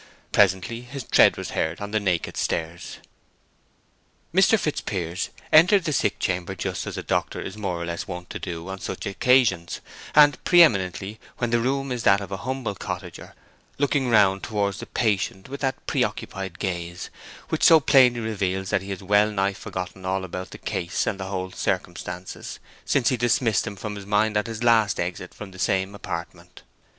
Presently 0.31 0.81
his 0.81 1.03
tread 1.03 1.37
was 1.37 1.51
heard 1.51 1.79
on 1.79 1.91
the 1.91 1.99
naked 1.99 2.35
stairs. 2.35 2.97
Mr. 4.33 4.57
Fitzpiers 4.57 5.29
entered 5.53 5.83
the 5.83 5.93
sick 5.93 6.17
chamber 6.17 6.55
just 6.55 6.87
as 6.87 6.97
a 6.97 7.03
doctor 7.03 7.39
is 7.39 7.55
more 7.55 7.79
or 7.79 7.85
less 7.85 8.07
wont 8.07 8.27
to 8.31 8.39
do 8.39 8.67
on 8.67 8.79
such 8.79 9.05
occasions, 9.05 9.79
and 10.15 10.43
pre 10.43 10.63
eminently 10.63 11.19
when 11.37 11.51
the 11.51 11.59
room 11.59 11.91
is 11.91 12.01
that 12.01 12.19
of 12.19 12.31
a 12.31 12.37
humble 12.37 12.73
cottager, 12.73 13.35
looking 13.77 14.09
round 14.09 14.41
towards 14.41 14.79
the 14.79 14.87
patient 14.87 15.47
with 15.49 15.61
that 15.61 15.85
preoccupied 15.85 16.57
gaze 16.57 17.11
which 17.49 17.61
so 17.63 17.79
plainly 17.79 18.21
reveals 18.21 18.71
that 18.71 18.81
he 18.81 18.89
has 18.89 19.03
wellnigh 19.03 19.53
forgotten 19.53 20.03
all 20.03 20.23
about 20.23 20.49
the 20.49 20.57
case 20.57 21.05
and 21.05 21.19
the 21.19 21.25
whole 21.25 21.51
circumstances 21.51 22.57
since 22.85 23.09
he 23.09 23.17
dismissed 23.17 23.65
them 23.65 23.75
from 23.75 23.93
his 23.95 24.07
mind 24.07 24.35
at 24.35 24.47
his 24.47 24.63
last 24.63 24.99
exit 24.99 25.31
from 25.31 25.51
the 25.51 25.59
same 25.59 25.93
apartment. 25.93 26.63